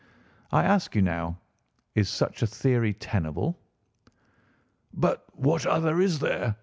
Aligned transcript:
I 0.51 0.63
ask 0.63 0.95
you 0.95 1.03
now, 1.03 1.37
is 1.93 2.09
such 2.09 2.41
a 2.41 2.47
theory 2.47 2.91
tenable?" 2.91 3.59
"But 4.91 5.23
what 5.35 5.67
other 5.67 6.01
is 6.01 6.17
there?" 6.17 6.55